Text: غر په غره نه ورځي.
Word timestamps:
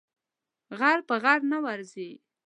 غر 0.77 0.99
په 1.07 1.15
غره 1.23 1.45
نه 1.51 1.57
ورځي. 1.65 2.09